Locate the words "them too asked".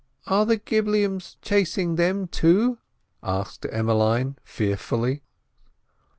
1.95-3.67